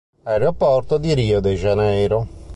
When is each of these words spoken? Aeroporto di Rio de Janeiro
Aeroporto 0.23 0.97
di 0.97 1.13
Rio 1.13 1.39
de 1.41 1.55
Janeiro 1.55 2.27